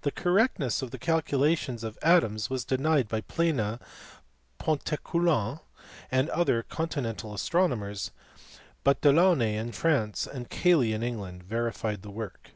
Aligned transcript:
The 0.00 0.10
correctness 0.10 0.80
of 0.80 0.92
the 0.92 0.98
calculations 0.98 1.84
of 1.84 1.98
Adams 2.00 2.48
was 2.48 2.64
denied 2.64 3.06
by 3.06 3.20
Plana, 3.20 3.78
Pontecoulant, 4.58 5.60
and 6.10 6.30
other 6.30 6.62
continental 6.62 7.34
astronomers, 7.34 8.10
but 8.82 9.02
Delaunay 9.02 9.56
in 9.58 9.72
France 9.72 10.26
and 10.26 10.48
Cayley 10.48 10.94
in 10.94 11.02
England 11.02 11.42
verified 11.42 12.00
the 12.00 12.10
work. 12.10 12.52